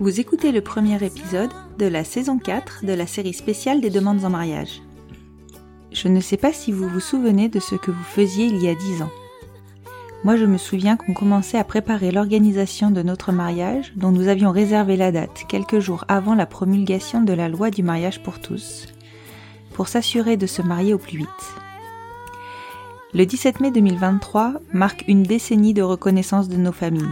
[0.00, 4.24] Vous écoutez le premier épisode de la saison 4 de la série spéciale des demandes
[4.24, 4.80] en mariage.
[5.92, 8.70] Je ne sais pas si vous vous souvenez de ce que vous faisiez il y
[8.70, 9.10] a 10 ans.
[10.24, 14.52] Moi je me souviens qu'on commençait à préparer l'organisation de notre mariage dont nous avions
[14.52, 18.86] réservé la date quelques jours avant la promulgation de la loi du mariage pour tous,
[19.74, 21.28] pour s'assurer de se marier au plus vite.
[23.12, 27.04] Le 17 mai 2023 marque une décennie de reconnaissance de nos familles.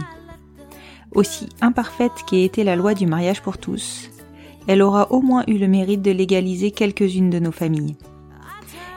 [1.13, 4.09] Aussi imparfaite qu'ait été la loi du mariage pour tous,
[4.67, 7.97] elle aura au moins eu le mérite de légaliser quelques-unes de nos familles.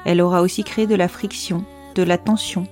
[0.05, 2.67] Elle aura aussi créé de la friction, de la tension,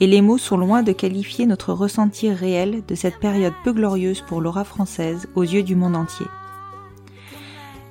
[0.00, 4.22] et les mots sont loin de qualifier notre ressenti réel de cette période peu glorieuse
[4.26, 6.26] pour l'aura française aux yeux du monde entier.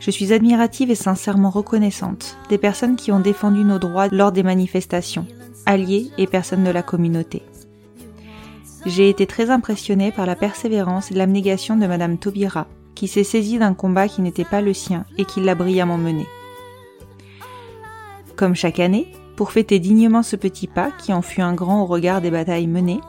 [0.01, 4.43] Je suis admirative et sincèrement reconnaissante des personnes qui ont défendu nos droits lors des
[4.43, 5.27] manifestations,
[5.65, 7.43] alliés et personnes de la communauté.
[8.85, 13.59] J'ai été très impressionnée par la persévérance et l'abnégation de Madame Taubira, qui s'est saisie
[13.59, 16.25] d'un combat qui n'était pas le sien et qui l'a brillamment mené.
[18.35, 21.85] Comme chaque année, pour fêter dignement ce petit pas qui en fut un grand au
[21.85, 23.01] regard des batailles menées,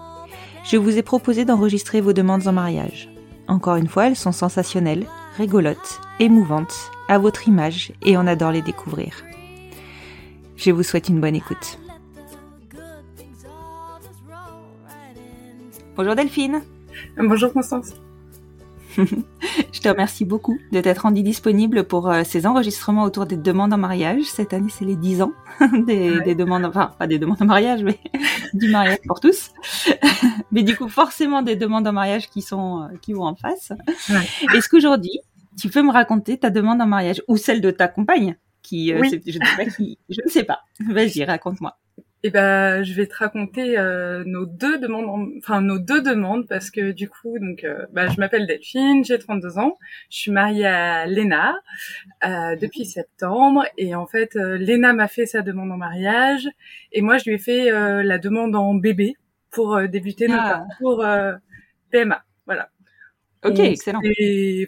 [0.65, 3.09] je vous ai proposé d'enregistrer vos demandes en mariage.
[3.49, 8.63] Encore une fois, elles sont sensationnelles, rigolotes, émouvantes, à votre image et on adore les
[8.63, 9.25] découvrir.
[10.57, 11.79] Je vous souhaite une bonne écoute.
[15.97, 16.63] Bonjour Delphine
[17.17, 17.93] Bonjour Constance.
[18.97, 23.73] Je te remercie beaucoup de t'être rendue disponible pour euh, ces enregistrements autour des demandes
[23.73, 24.25] en mariage.
[24.25, 25.33] Cette année, c'est les 10 ans
[25.87, 27.99] des, des demandes, enfin, pas des demandes en mariage, mais
[28.55, 29.51] du mariage pour tous.
[30.51, 33.73] mais du coup, forcément des demandes en mariage qui sont, euh, qui vont en face.
[34.11, 34.57] Ouais.
[34.59, 35.19] Est-ce qu'aujourd'hui,
[35.59, 38.99] tu peux me raconter ta demande en mariage ou celle de ta compagne qui, euh,
[39.01, 39.09] Oui.
[39.11, 40.61] c'est- je ne sais pas qui, je ne sais pas.
[40.91, 41.79] Vas-y, raconte-moi.
[42.25, 46.47] Et ben, je vais te raconter euh, nos deux demandes, en- enfin nos deux demandes
[46.47, 49.77] parce que du coup, donc, euh, bah, je m'appelle Delphine, j'ai 32 ans,
[50.09, 51.57] je suis mariée à Léna
[52.25, 56.49] euh, depuis septembre et en fait, euh, Léna m'a fait sa demande en mariage
[56.93, 59.17] et moi je lui ai fait euh, la demande en bébé
[59.51, 60.65] pour euh, débuter notre Ah.
[60.69, 61.35] parcours euh,
[61.91, 62.23] PMA.
[62.47, 62.69] Voilà.
[63.45, 64.01] Ok, On excellent.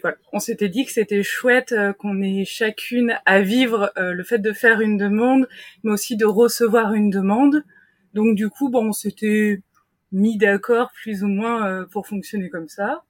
[0.01, 4.23] voilà, on s'était dit que c'était chouette euh, qu'on ait chacune à vivre euh, le
[4.23, 5.47] fait de faire une demande,
[5.83, 7.63] mais aussi de recevoir une demande.
[8.13, 9.61] Donc du coup, bon, on s'était
[10.11, 13.03] mis d'accord plus ou moins euh, pour fonctionner comme ça.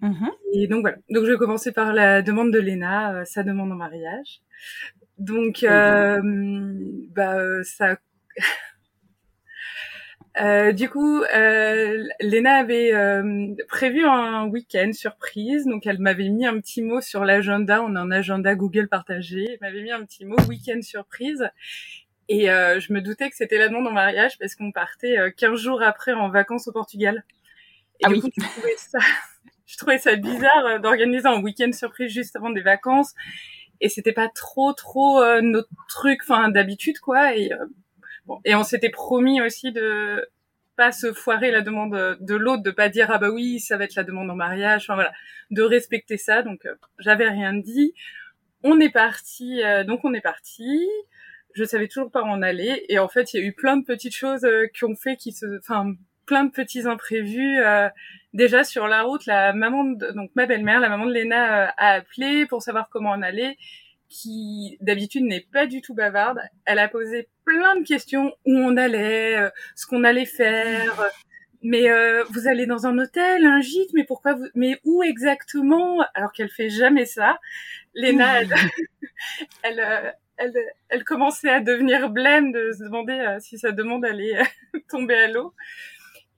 [0.00, 0.30] Mhm.
[0.52, 0.96] Et donc voilà.
[1.10, 4.40] Donc je vais commencer par la demande de Léna, euh, sa demande en mariage.
[5.18, 6.20] Donc euh,
[7.14, 7.96] bah euh, ça.
[10.40, 16.46] Euh, du coup, euh, Léna avait euh, prévu un week-end surprise, donc elle m'avait mis
[16.46, 17.82] un petit mot sur l'agenda.
[17.82, 19.44] On a un agenda Google partagé.
[19.50, 21.48] Elle m'avait mis un petit mot week-end surprise.
[22.28, 25.30] Et euh, je me doutais que c'était la demande en mariage parce qu'on partait euh,
[25.34, 27.24] 15 jours après en vacances au Portugal.
[28.00, 28.20] Et Ah du oui.
[28.20, 28.98] coup, je trouvais ça,
[29.66, 33.14] je trouvais ça bizarre euh, d'organiser un week-end surprise juste avant des vacances.
[33.80, 37.34] Et c'était pas trop, trop euh, notre truc, enfin d'habitude quoi.
[37.34, 37.64] Et euh,
[38.28, 40.28] bon, et on s'était promis aussi de
[40.76, 43.84] pas se foirer la demande de l'autre, de pas dire ah bah oui ça va
[43.84, 44.84] être la demande en mariage.
[44.84, 45.12] Enfin voilà,
[45.50, 46.42] de respecter ça.
[46.42, 47.94] Donc euh, j'avais rien dit.
[48.62, 50.86] On est parti, euh, donc on est parti.
[51.54, 53.76] Je savais toujours pas où on allait et en fait il y a eu plein
[53.76, 55.94] de petites choses euh, qui ont fait qui se, enfin
[56.26, 57.58] plein de petits imprévus.
[57.60, 57.88] euh,
[58.34, 61.94] déjà sur la route, la maman, de, donc ma belle-mère, la maman de Léna a
[61.94, 63.56] appelé pour savoir comment on allait,
[64.08, 66.40] qui d'habitude n'est pas du tout bavarde.
[66.64, 71.02] Elle a posé plein de questions où on allait, euh, ce qu'on allait faire.
[71.62, 76.04] Mais euh, vous allez dans un hôtel, un gîte, mais pourquoi vous, mais où exactement?
[76.14, 77.38] Alors qu'elle fait jamais ça.
[77.94, 78.54] Léna, elle,
[79.62, 80.54] elle, euh, elle,
[80.88, 84.38] elle commençait à devenir blême de se demander si sa demande allait
[84.88, 85.52] tomber à l'eau.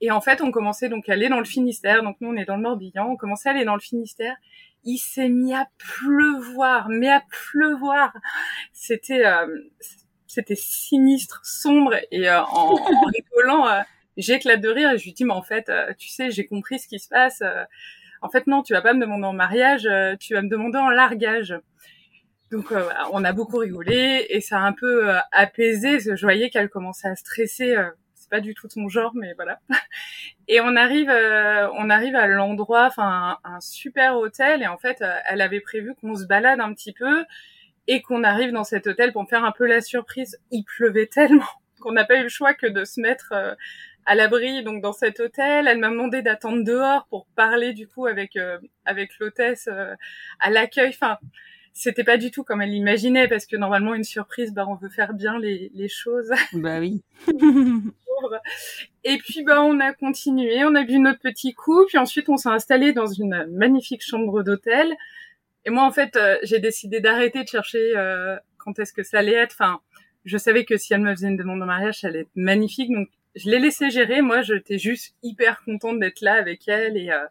[0.01, 2.01] Et en fait, on commençait donc à aller dans le Finistère.
[2.01, 3.07] Donc nous, on est dans le Morbihan.
[3.11, 4.35] On commençait à aller dans le Finistère.
[4.83, 8.13] Il s'est mis à pleuvoir, mais à pleuvoir.
[8.73, 9.47] C'était, euh,
[10.27, 11.95] c'était sinistre, sombre.
[12.11, 13.81] Et euh, en, en rigolant, euh,
[14.17, 14.91] j'éclate de rire.
[14.91, 17.07] Et je lui dis, mais en fait, euh, tu sais, j'ai compris ce qui se
[17.07, 17.41] passe.
[17.41, 17.63] Euh,
[18.21, 19.87] en fait, non, tu vas pas me demander en mariage,
[20.19, 21.55] tu vas me demander en largage.
[22.51, 22.71] Donc,
[23.13, 25.93] on a beaucoup rigolé et ça a un peu apaisé.
[25.93, 27.75] parce que Je voyais qu'elle commençait à stresser.
[28.31, 29.59] Pas du tout de son genre, mais voilà.
[30.47, 34.63] Et on arrive, euh, on arrive à l'endroit, enfin un, un super hôtel.
[34.63, 37.23] Et en fait, euh, elle avait prévu qu'on se balade un petit peu
[37.87, 40.39] et qu'on arrive dans cet hôtel pour me faire un peu la surprise.
[40.51, 41.45] Il pleuvait tellement
[41.79, 43.53] qu'on n'a pas eu le choix que de se mettre euh,
[44.05, 45.67] à l'abri donc dans cet hôtel.
[45.67, 49.95] Elle m'a demandé d'attendre dehors pour parler du coup avec euh, avec l'hôtesse euh,
[50.39, 50.89] à l'accueil.
[50.89, 51.17] Enfin,
[51.73, 54.89] c'était pas du tout comme elle l'imaginait parce que normalement une surprise, bah on veut
[54.89, 56.31] faire bien les les choses.
[56.53, 57.03] Bah oui.
[59.03, 62.37] Et puis bah on a continué, on a bu notre petit coup, puis ensuite on
[62.37, 64.93] s'est installé dans une magnifique chambre d'hôtel.
[65.65, 69.19] Et moi en fait euh, j'ai décidé d'arrêter de chercher euh, quand est-ce que ça
[69.19, 69.53] allait être.
[69.53, 69.79] Enfin,
[70.25, 72.91] je savais que si elle me faisait une demande en mariage, ça allait être magnifique,
[72.91, 74.21] donc je l'ai laissé gérer.
[74.21, 77.25] Moi j'étais juste hyper contente d'être là avec elle et euh,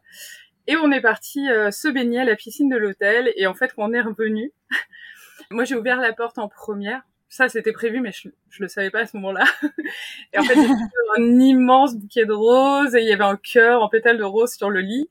[0.66, 3.32] et on est parti euh, se baigner à la piscine de l'hôtel.
[3.36, 4.52] Et en fait on est revenu,
[5.50, 8.90] moi j'ai ouvert la porte en première ça c'était prévu mais je, je le savais
[8.90, 9.44] pas à ce moment-là.
[10.34, 10.74] Et en fait j'ai vu
[11.16, 14.52] un immense bouquet de roses et il y avait un cœur en pétales de rose
[14.52, 15.08] sur le lit.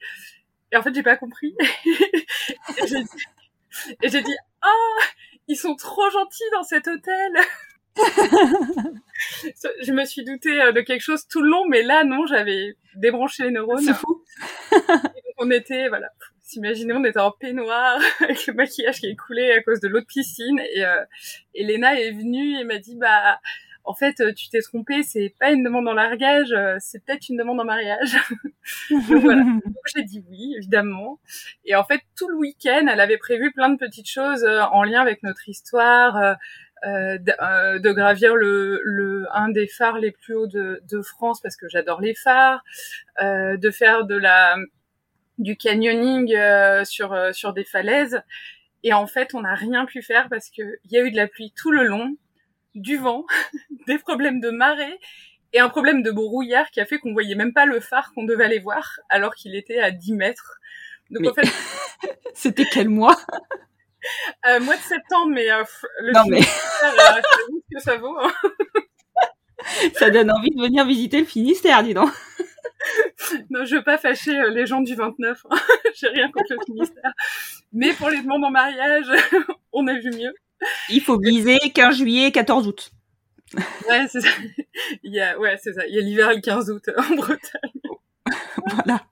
[0.72, 1.56] Et en fait j'ai pas compris.
[4.04, 5.02] Et j'ai dit, ah
[5.48, 7.38] ils sont trop gentils dans cet hôtel
[9.84, 12.76] je me suis doutée euh, de quelque chose tout le long mais là non j'avais
[12.96, 13.84] débranché les neurones.
[13.84, 14.24] C'est fou.
[15.38, 16.10] on était, voilà,
[16.50, 20.00] s'imaginez, on était en peignoir avec le maquillage qui est coulé à cause de l'eau
[20.00, 20.60] de piscine.
[20.76, 21.04] Et, euh,
[21.56, 23.40] et Léna est venue et m'a dit, bah,
[23.86, 27.30] en fait, euh, tu t'es trompée, c'est pas une demande en largage, euh, c'est peut-être
[27.30, 28.18] une demande en mariage.
[28.92, 29.44] donc voilà.
[29.66, 31.20] Donc j'ai dit oui, évidemment.
[31.66, 34.84] Et en fait, tout le week-end, elle avait prévu plein de petites choses euh, en
[34.84, 36.36] lien avec notre histoire.
[36.86, 41.02] euh, de, euh, de gravir le, le un des phares les plus hauts de, de
[41.02, 42.64] France parce que j'adore les phares,
[43.22, 44.56] euh, de faire de la
[45.40, 48.22] du canyoning euh, sur euh, sur des falaises
[48.84, 51.16] et en fait on n'a rien pu faire parce que il y a eu de
[51.18, 52.16] la pluie tout le long,
[52.76, 53.26] du vent,
[53.88, 55.00] des problèmes de marée
[55.54, 58.24] et un problème de brouillard qui a fait qu'on voyait même pas le phare qu'on
[58.24, 60.60] devait aller voir alors qu'il était à 10 mètres.
[61.10, 61.48] Donc Mais- en fait,
[62.36, 63.18] C'était quel mois?
[64.48, 65.62] Euh, mois de septembre, mais euh,
[66.00, 67.22] le Non mais Finistère, euh,
[67.74, 68.18] que ça vaut.
[68.18, 68.32] hein.
[69.96, 72.10] ça donne envie de venir visiter le Finistère, dis donc.
[73.50, 75.46] Non, je veux pas fâcher euh, les gens du 29.
[75.50, 75.58] hein.
[75.96, 77.12] J'ai rien contre le Finistère.
[77.74, 79.06] Mais pour les demandes en mariage,
[79.74, 80.34] on a vu mieux.
[80.90, 82.92] Il faut viser 15 juillet, 14 août.
[83.88, 84.30] Ouais, c'est ça.
[85.04, 85.86] Il y a, ouais, c'est ça.
[85.88, 87.82] Il y a l'hiver le 15 août en Bretagne.
[88.68, 89.04] Voilà.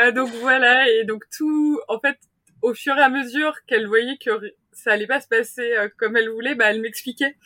[0.00, 2.18] Euh, donc voilà, et donc tout, en fait,
[2.62, 4.30] au fur et à mesure qu'elle voyait que
[4.72, 7.36] ça allait pas se passer euh, comme elle voulait, bah elle m'expliquait.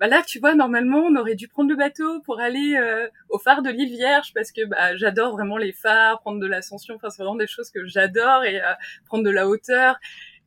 [0.00, 3.38] Bah là, tu vois, normalement, on aurait dû prendre le bateau pour aller euh, au
[3.38, 6.94] phare de l'île Vierge parce que bah, j'adore vraiment les phares, prendre de l'ascension.
[6.96, 8.72] Enfin, c'est vraiment des choses que j'adore et euh,
[9.06, 9.96] prendre de la hauteur.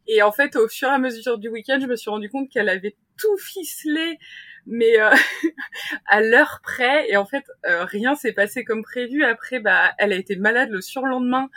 [0.08, 2.50] Et en fait, au fur et à mesure du week-end, je me suis rendu compte
[2.50, 4.18] qu'elle avait tout ficelé,
[4.66, 5.10] mais euh,
[6.08, 7.10] à l'heure près.
[7.10, 9.24] Et en fait, euh, rien s'est passé comme prévu.
[9.26, 11.50] Après, bah, elle a été malade le surlendemain.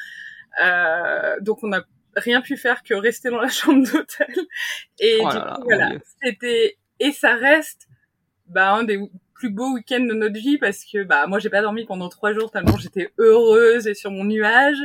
[0.63, 1.85] Euh, donc, on n'a
[2.17, 4.35] rien pu faire que rester dans la chambre d'hôtel.
[4.99, 5.91] Et Oh du là, coup, voilà,
[6.23, 7.89] c'était et ça reste
[8.47, 8.99] bah, un des
[9.35, 12.33] plus beaux week-ends de notre vie parce que bah moi j'ai pas dormi pendant trois
[12.35, 14.79] jours tellement j'étais heureuse et sur mon nuage.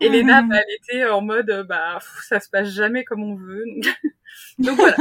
[0.00, 0.48] Et Léna, Mhm.
[0.50, 3.64] bah, elle était en mode bah pff, ça se passe jamais comme on veut.
[4.58, 4.96] Donc, voilà.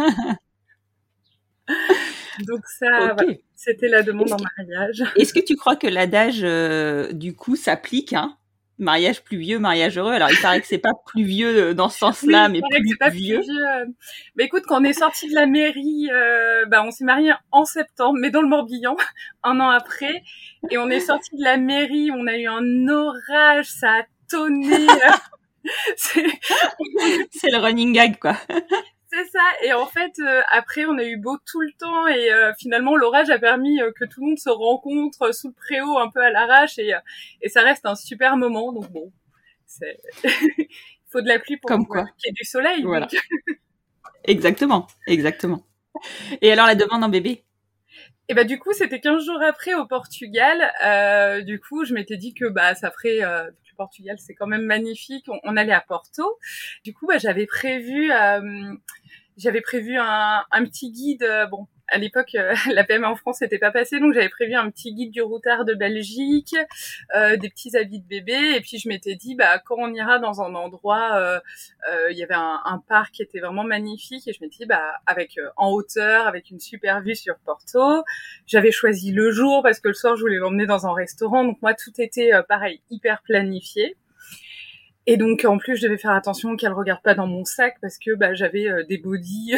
[2.48, 3.16] donc ça,
[3.56, 5.04] c'était la demande en mariage.
[5.18, 8.38] Est-ce que tu crois que l'adage euh, du coup s'applique hein?
[8.78, 10.12] Mariage pluvieux, mariage heureux.
[10.12, 13.10] Alors il paraît que c'est pas pluvieux euh, dans ce sens-là, Oui, mais plus pas
[13.10, 13.38] vieux.
[13.40, 13.94] plus vieux.
[14.36, 17.64] Mais écoute, quand on est sorti de la mairie, euh, bah on s'est marié en
[17.64, 18.98] septembre, mais dans le Morbihan,
[19.44, 20.24] un an après,
[20.72, 24.88] et on est sorti de la mairie, on a eu un orage, ça a tonné.
[25.96, 26.26] c'est
[27.32, 28.36] C'est le running gag quoi.
[29.36, 29.66] Ça.
[29.66, 32.96] Et en fait, euh, après, on a eu beau tout le temps, et euh, finalement,
[32.96, 36.22] l'orage a permis euh, que tout le monde se rencontre sous le préau, un peu
[36.22, 36.94] à l'arrache, et
[37.42, 38.72] et ça reste un super moment.
[38.72, 39.12] Donc bon,
[39.82, 39.98] il
[41.12, 42.06] faut de la pluie pour Comme quoi.
[42.18, 42.84] qu'il y ait du soleil.
[42.84, 43.08] Voilà.
[43.08, 43.20] donc.
[44.24, 45.66] Exactement, exactement.
[46.42, 47.44] Et alors la demande en bébé?
[48.28, 50.58] Et bah du coup, c'était 15 jours après au Portugal.
[51.46, 55.26] Du coup, je m'étais dit que bah ça ferait le Portugal, c'est quand même magnifique.
[55.28, 56.40] On, on allait à Porto.
[56.84, 58.74] Du coup, bah, j'avais prévu euh,
[59.38, 61.24] j'avais prévu un, un petit guide.
[61.24, 64.56] euh, bon, à l'époque, euh, la PMA en France n'était pas passée, donc j'avais prévu
[64.56, 66.56] un petit guide du routard de Belgique,
[67.16, 70.20] euh, des petits habits de bébé, et puis je m'étais dit, bah quand on ira
[70.20, 71.40] dans un endroit, euh,
[72.10, 74.96] il y avait un, un parc qui était vraiment magnifique, et je m'étais dit, bah
[75.06, 78.04] avec en hauteur, avec une super vue sur Porto.
[78.48, 81.62] J'avais choisi le jour parce que le soir je voulais l'emmener dans un restaurant, donc
[81.62, 83.96] moi tout était pareil, hyper planifié.
[85.08, 87.98] Et donc en plus je devais faire attention qu'elle regarde pas dans mon sac parce
[87.98, 89.56] que bah, j'avais euh, des bodys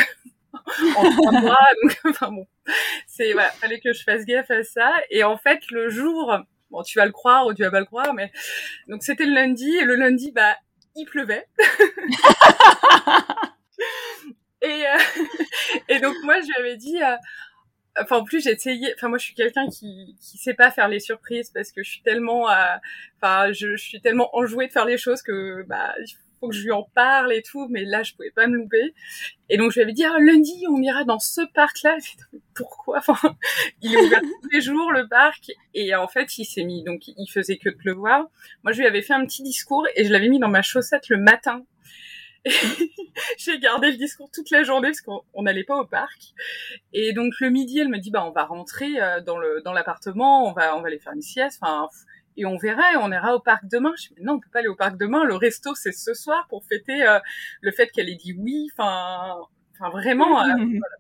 [0.98, 2.48] en trois bras, donc enfin bon,
[3.08, 4.92] c'est voilà, fallait que je fasse gaffe à ça.
[5.10, 6.38] Et en fait le jour,
[6.70, 8.32] bon tu vas le croire ou tu vas pas le croire, mais
[8.88, 10.58] donc c'était le lundi et le lundi bah
[10.96, 11.48] il pleuvait.
[14.62, 14.98] et euh,
[15.88, 17.02] et donc moi je lui avais dit.
[17.02, 17.16] euh,
[18.02, 18.94] Enfin, en plus, essayé.
[18.96, 21.90] Enfin, moi, je suis quelqu'un qui qui sait pas faire les surprises parce que je
[21.90, 22.48] suis tellement.
[23.22, 26.56] Enfin, je, je suis tellement enjouée de faire les choses que bah il faut que
[26.56, 27.68] je lui en parle et tout.
[27.70, 28.94] Mais là, je pouvais pas me louper.
[29.50, 31.98] Et donc, je lui avais dit ah, lundi, on ira dans ce parc-là.
[32.54, 33.00] Pourquoi?
[33.00, 33.36] Enfin,
[33.82, 35.52] il est ouvert tous les jours le parc.
[35.74, 36.84] Et en fait, il s'est mis.
[36.84, 38.28] Donc, il faisait que de pleuvoir.
[38.64, 41.10] Moi, je lui avais fait un petit discours et je l'avais mis dans ma chaussette
[41.10, 41.64] le matin.
[43.38, 46.34] J'ai gardé le discours toute la journée parce qu'on on n'allait pas au parc.
[46.94, 49.74] Et donc le midi, elle me dit bah on va rentrer euh, dans le dans
[49.74, 51.90] l'appartement, on va on va aller faire une sieste, enfin
[52.40, 53.94] et on verra, et on ira au parc demain.
[53.98, 55.24] Je dis non, on peut pas aller au parc demain.
[55.24, 57.20] Le resto c'est ce soir pour fêter euh,
[57.62, 58.68] le fait qu'elle ait dit oui.
[58.74, 59.36] Enfin
[59.80, 60.42] enfin vraiment.
[60.42, 60.96] euh, voilà.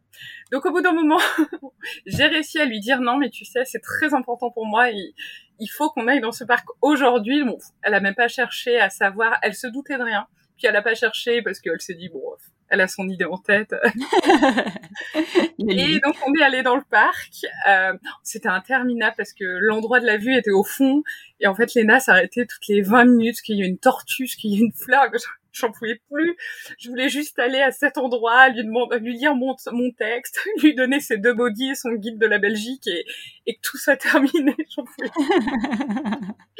[0.51, 1.19] Donc au bout d'un moment,
[2.05, 4.89] j'ai réussi à lui dire non, mais tu sais, c'est très important pour moi.
[4.89, 5.13] Il,
[5.59, 7.43] il faut qu'on aille dans ce parc aujourd'hui.
[7.43, 9.37] Bon, elle a même pas cherché à savoir.
[9.41, 10.27] Elle se doutait de rien.
[10.57, 12.21] Puis elle a pas cherché parce qu'elle s'est dit bon,
[12.69, 13.73] elle a son idée en tête.
[15.59, 17.45] Et donc on est allé dans le parc.
[17.67, 21.03] Euh, C'était interminable parce que l'endroit de la vue était au fond.
[21.39, 24.51] Et en fait, Léna s'arrêtait toutes les 20 minutes, qu'il y ait une tortue, qu'il
[24.51, 25.11] y ait une fleur.
[25.11, 25.17] que
[25.53, 26.35] J'en pouvais plus.
[26.77, 30.75] Je voulais juste aller à cet endroit, lui demander, lui lire mon, mon texte, lui
[30.75, 33.05] donner ses deux bodies et son guide de la Belgique et,
[33.47, 34.55] et que tout soit terminé.
[34.75, 36.16] J'en pouvais plus.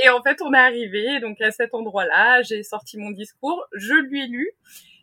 [0.08, 2.42] Et en fait, on est arrivé donc à cet endroit-là.
[2.42, 4.50] J'ai sorti mon discours, je lui ai lu.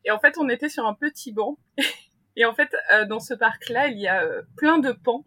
[0.06, 1.58] Et en fait, on était sur un petit banc.
[2.36, 5.26] Et en fait, euh, dans ce parc-là, il y a euh, plein de pans,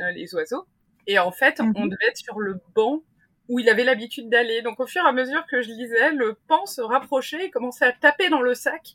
[0.00, 0.66] euh, les oiseaux.
[1.06, 1.72] Et en fait, Mhm.
[1.76, 3.02] on devait être sur le banc
[3.48, 4.60] où il avait l'habitude d'aller.
[4.62, 7.86] Donc, au fur et à mesure que je lisais, le pan se rapprochait et commençait
[7.86, 8.92] à taper dans le sac.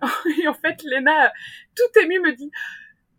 [0.42, 1.32] Et en fait, Léna,
[1.76, 2.50] tout émue, me dit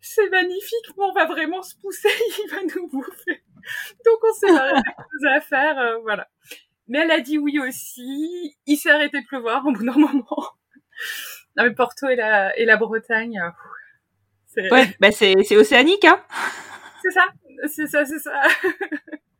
[0.01, 2.09] c'est magnifique, mais on va vraiment se pousser,
[2.45, 3.41] il va nous bouffer.
[4.05, 6.27] Donc on s'est choses à faire, euh, voilà.
[6.87, 8.55] Mais elle a dit oui aussi.
[8.65, 10.25] Il s'est arrêté de pleuvoir au bout d'un moment.
[11.55, 13.49] Non mais Porto et la, et la Bretagne, euh,
[14.47, 16.21] c'est Ouais, bah c'est c'est océanique, hein.
[17.01, 17.25] c'est ça,
[17.67, 18.41] c'est ça, c'est ça.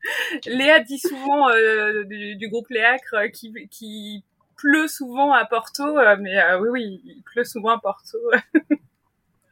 [0.46, 4.24] Léa dit souvent euh, du, du groupe Léacre euh, qui, qui
[4.58, 8.18] pleut souvent à Porto, euh, mais oui, oui, il pleut souvent à Porto.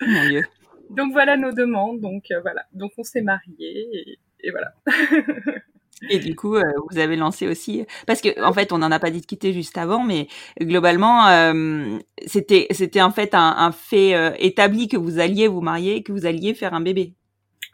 [0.03, 0.43] Oh Mon Dieu.
[0.89, 4.73] Donc voilà nos demandes, donc voilà, donc on s'est mariés et, et voilà.
[6.09, 8.99] Et du coup, euh, vous avez lancé aussi, parce que en fait, on n'en a
[8.99, 10.27] pas discuté juste avant, mais
[10.59, 15.61] globalement, euh, c'était c'était en fait un, un fait euh, établi que vous alliez vous
[15.61, 17.13] marier, que vous alliez faire un bébé.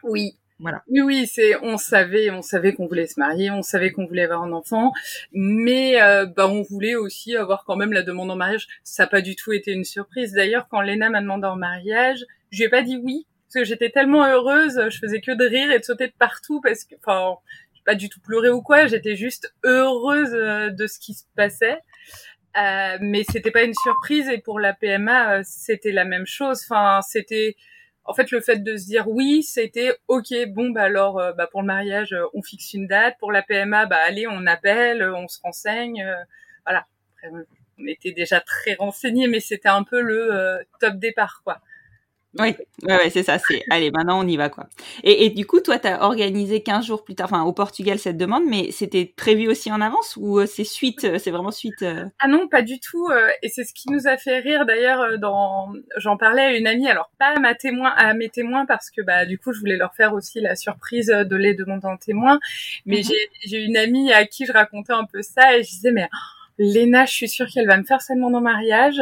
[0.02, 0.32] Oui.
[0.60, 0.82] Voilà.
[0.88, 4.24] Oui, oui, c'est, on savait, on savait qu'on voulait se marier, on savait qu'on voulait
[4.24, 4.90] avoir un enfant,
[5.32, 5.98] mais
[6.36, 8.66] bah, on voulait aussi avoir quand même la demande en mariage.
[8.82, 10.32] Ça n'a pas du tout été une surprise.
[10.32, 13.64] D'ailleurs, quand Léna m'a demandé en mariage, je lui ai pas dit oui, parce que
[13.64, 16.94] j'étais tellement heureuse, je faisais que de rire et de sauter de partout, parce que,
[16.96, 17.36] enfin,
[17.74, 21.24] j'ai pas du tout pleuré ou quoi, j'étais juste heureuse euh, de ce qui se
[21.34, 21.78] passait.
[22.56, 26.60] Euh, mais c'était pas une surprise et pour la PMA euh, c'était la même chose.
[26.64, 27.56] Enfin c'était
[28.04, 31.46] en fait, le fait de se dire oui, c'était ok, bon, bah alors, euh, bah
[31.46, 33.16] pour le mariage, on fixe une date.
[33.20, 36.06] Pour la PMA, bah allez, on appelle, on se renseigne,
[36.64, 36.86] voilà.
[37.78, 41.60] On était déjà très renseignés, mais c'était un peu le top départ, quoi.
[42.38, 43.38] Oui, ouais, ouais, c'est ça.
[43.38, 44.66] C'est allez, maintenant on y va quoi.
[45.02, 48.18] Et, et du coup, toi, t'as organisé 15 jours plus tard, enfin au Portugal cette
[48.18, 51.82] demande, mais c'était prévu aussi en avance ou euh, c'est suite, euh, c'est vraiment suite.
[51.82, 53.06] euh, Ah non, pas du tout.
[53.10, 55.18] euh, et c'est ce qui nous a fait rire d'ailleurs.
[55.18, 56.86] Dans, j'en parlais à une amie.
[56.88, 59.78] Alors pas à ma témoin, à mes témoins parce que bah du coup je voulais
[59.78, 62.38] leur faire aussi la surprise de les demander en témoin.
[62.84, 63.02] Mais Mhm.
[63.04, 66.08] j'ai j'ai une amie à qui je racontais un peu ça et je disais mais
[66.12, 66.16] oh,
[66.58, 69.00] Léna, je suis sûre qu'elle va me faire sa demande en mariage.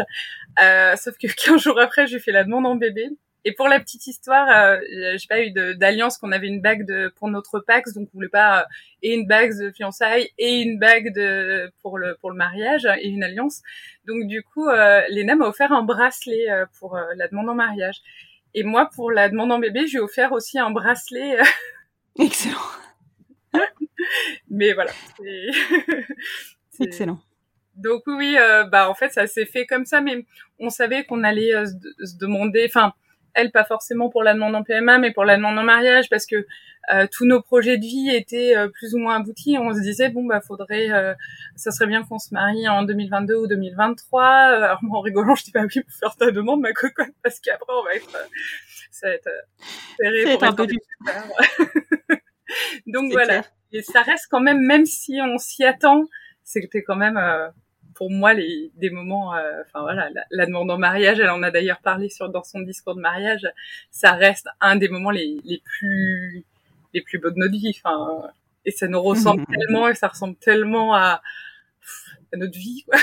[0.63, 3.11] Euh, sauf que 15 jours après, j'ai fait la demande en bébé.
[3.49, 4.81] Et pour la petite histoire, euh,
[5.17, 8.29] j'ai pas eu d'alliance qu'on avait une bague de pour notre Pax, donc on voulait
[8.29, 8.65] pas euh,
[9.03, 13.07] et une bague de fiançailles et une bague de pour le pour le mariage et
[13.07, 13.63] une alliance.
[14.05, 17.55] Donc du coup, euh, Léna m'a offert un bracelet euh, pour euh, la demande en
[17.55, 18.03] mariage.
[18.53, 21.39] Et moi, pour la demande en bébé, j'ai offert aussi un bracelet.
[22.19, 22.57] Excellent,
[24.51, 24.93] mais voilà,
[26.81, 27.21] excellent.
[27.77, 30.25] Donc oui, euh, bah en fait ça s'est fait comme ça, mais
[30.59, 32.95] on savait qu'on allait euh, se, se demander, enfin
[33.37, 36.27] elle pas forcément pour la demande en PMA, mais pour la demande en mariage, parce
[36.27, 36.47] que
[36.93, 39.59] euh, tous nos projets de vie étaient euh, plus ou moins aboutis.
[39.59, 41.15] On se disait bon bah faudrait, euh,
[41.55, 44.23] ça serait bien qu'on se marie en 2022 ou 2023.
[44.23, 47.15] Euh, Alors moi en rigolant, je dis bah oui, pour faire ta demande ma cocotte,
[47.23, 48.11] parce qu'après on va être,
[48.91, 49.31] ça va être
[49.99, 50.67] serré pour être un peu.
[52.87, 53.27] Donc voilà.
[53.27, 53.45] clair.
[53.73, 56.05] Et ça reste quand même, même si on s'y attend,
[56.45, 57.49] c'était quand même euh,
[57.97, 59.35] pour moi les des moments.
[59.37, 62.45] euh, Enfin voilà, la, la demande en mariage, elle en a d'ailleurs parlé sur dans
[62.45, 63.47] son discours de mariage.
[63.91, 66.45] Ça reste un des moments les les plus
[66.95, 67.75] les plus beaux de notre vie.
[67.85, 68.31] Enfin
[68.67, 71.23] et ça nous ressemble tellement et ça ressemble tellement à
[72.33, 72.99] à notre vie, quoi,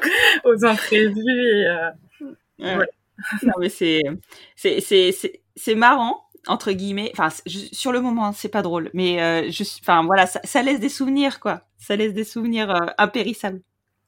[0.44, 1.90] aux imprévus et euh,
[2.58, 2.76] Ouais.
[2.76, 2.86] Ouais.
[3.42, 4.02] non mais c'est
[4.56, 5.12] c'est c'est
[5.56, 7.10] c'est marrant entre guillemets.
[7.12, 11.40] Enfin sur le moment c'est pas drôle, mais euh, enfin voilà ça, laisse des souvenirs
[11.40, 11.62] quoi.
[11.78, 13.60] Ça laisse des souvenirs euh, impérissables.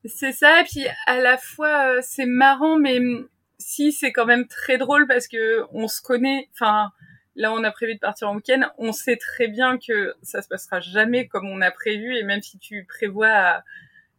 [0.05, 4.27] C'est ça, et puis à la fois euh, c'est marrant, mais hum, si c'est quand
[4.27, 6.49] même très drôle parce que on se connaît.
[6.53, 6.91] Enfin,
[7.37, 10.49] là on a prévu de partir en week-end, on sait très bien que ça se
[10.49, 13.27] passera jamais comme on a prévu, et même si tu prévois
[13.57, 13.61] euh,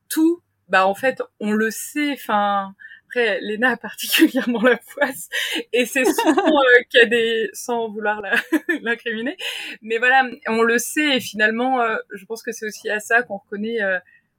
[0.10, 2.13] tout, bah en fait on le sait.
[2.13, 2.74] Enfin,
[3.15, 5.29] après Léna a particulièrement la poisse,
[5.72, 8.22] et c'est souvent euh, qu'il y a des, sans vouloir
[8.81, 9.38] l'incriminer,
[9.81, 13.24] mais voilà, on le sait, et finalement, euh, je pense que c'est aussi à ça
[13.24, 13.79] qu'on reconnaît.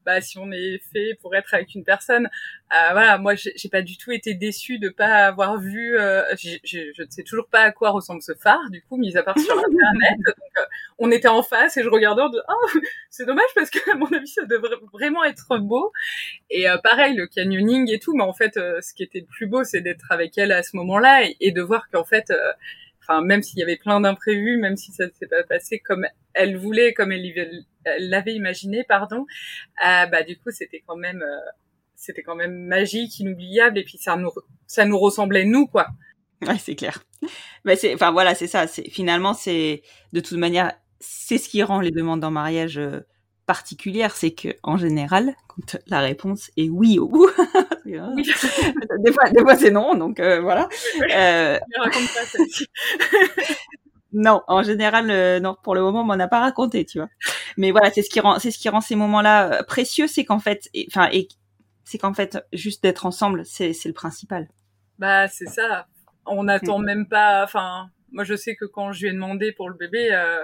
[0.06, 2.26] Bah, si on est fait pour être avec une personne,
[2.72, 5.98] euh, voilà, moi j'ai pas du tout été déçue de pas avoir vu.
[5.98, 9.22] euh, je ne sais toujours pas à quoi ressemble ce phare, du coup, mis à
[9.22, 10.18] part sur internet.
[10.26, 10.64] Donc, euh,
[10.98, 12.78] on était en face et je regardais en disant, oh,
[13.10, 15.92] c'est dommage parce que à mon avis ça devrait vraiment être beau.
[16.50, 19.26] Et euh, pareil, le canyoning et tout, mais en fait, euh, ce qui était le
[19.26, 22.30] plus beau, c'est d'être avec elle à ce moment-là et, et de voir qu'en fait,
[22.30, 22.52] euh,
[23.06, 26.06] enfin, même s'il y avait plein d'imprévus, même si ça ne s'est pas passé comme
[26.34, 27.64] elle voulait, comme elle
[27.98, 29.26] l'avait imaginé, pardon,
[29.86, 31.50] euh, bah du coup, c'était quand même, euh,
[31.94, 34.30] c'était quand même magique, inoubliable, et puis ça nous,
[34.66, 35.88] ça nous ressemblait nous, quoi.
[36.42, 37.02] Ouais, c'est clair.
[37.64, 38.66] Mais c'est, enfin voilà, c'est ça.
[38.66, 39.82] C'est finalement, c'est
[40.12, 43.00] de toute manière, c'est ce qui rend les demandes en mariage euh,
[43.46, 47.30] particulières, c'est que en général, quand la réponse est oui au bout,
[47.86, 47.94] Oui,
[49.04, 50.68] des fois, des fois c'est non, donc euh, voilà.
[51.14, 52.66] Euh, ne raconte pas celle-ci.
[54.12, 55.56] non, en général, euh, non.
[55.62, 57.08] Pour le moment, on m'en a pas raconté, tu vois.
[57.56, 60.24] Mais voilà, c'est ce qui rend, c'est ce qui rend ces moments-là euh, précieux, c'est
[60.24, 61.28] qu'en fait, enfin, et,
[61.84, 64.48] c'est qu'en fait, juste d'être ensemble, c'est, c'est le principal.
[64.98, 65.86] Bah c'est ça.
[66.24, 67.44] On n'attend même pas.
[67.44, 70.42] Enfin, moi je sais que quand je lui ai demandé pour le bébé, euh,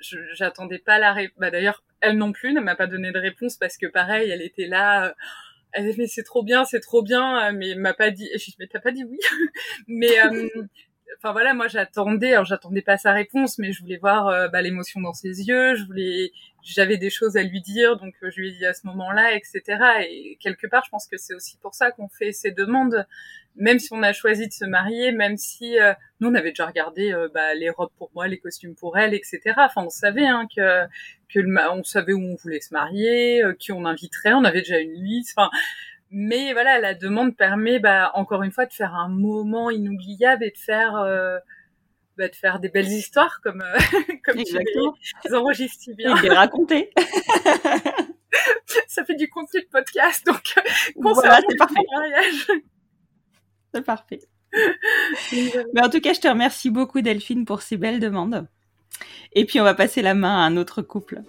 [0.00, 1.36] je- j'attendais pas la réponse.
[1.38, 4.42] Bah d'ailleurs, elle non plus ne m'a pas donné de réponse parce que pareil, elle
[4.42, 5.08] était là.
[5.08, 5.12] euh,
[5.72, 8.28] Elle dit mais c'est trop bien, c'est trop bien, euh, mais m'a pas dit.
[8.34, 9.18] Je dis mais t'as pas dit oui.
[9.88, 10.48] mais euh,
[11.18, 12.32] enfin voilà, moi j'attendais.
[12.32, 15.74] Alors j'attendais pas sa réponse, mais je voulais voir euh, bah, l'émotion dans ses yeux.
[15.74, 18.74] Je voulais, j'avais des choses à lui dire, donc euh, je lui ai dit à
[18.74, 19.62] ce moment-là, etc.
[20.08, 23.06] Et quelque part, je pense que c'est aussi pour ça qu'on fait ces demandes
[23.56, 26.66] même si on a choisi de se marier, même si euh, nous on avait déjà
[26.66, 29.40] regardé euh, bah, les robes pour moi, les costumes pour elle, etc.
[29.58, 30.86] Enfin, on savait hein, que
[31.32, 34.78] que le on savait où on voulait se marier, qui on inviterait, on avait déjà
[34.78, 35.34] une liste.
[35.36, 35.50] Enfin,
[36.10, 40.50] mais voilà, la demande permet, bah, encore une fois, de faire un moment inoubliable et
[40.50, 41.38] de faire euh,
[42.18, 43.78] bah, de faire des belles histoires comme euh,
[44.24, 44.58] comme tu
[45.24, 46.16] les enregistres si bien.
[46.16, 46.90] Et de les raconter.
[48.88, 50.54] Ça fait du contenu de podcast, donc
[50.96, 51.80] voilà, c'est parfait.
[53.72, 54.20] C'est parfait.
[55.74, 58.46] Mais en tout cas, je te remercie beaucoup, Delphine, pour ces belles demandes.
[59.32, 61.22] Et puis, on va passer la main à un autre couple.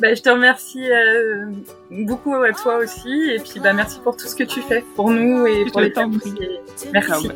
[0.00, 1.46] Bah, je te remercie euh,
[1.90, 5.10] beaucoup à toi aussi et puis bah merci pour tout ce que tu fais pour
[5.10, 6.18] nous et Je pour les t'en familles.
[6.18, 6.34] prie.
[6.44, 6.60] Et
[6.92, 7.30] Merci.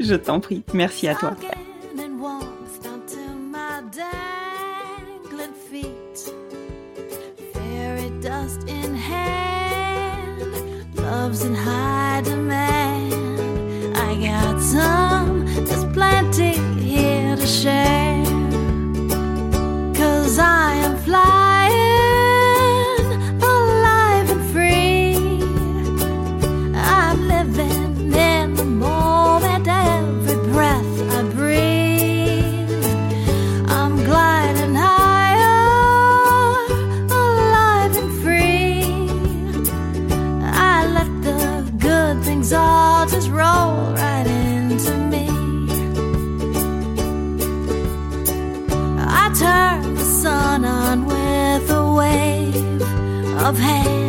[0.00, 0.62] Je t'en prie.
[0.72, 1.32] Merci à toi.
[8.20, 12.65] Dust in hand, love's in high demand.
[53.46, 54.05] 我陪。